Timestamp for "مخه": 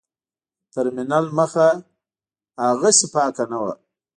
1.37-1.67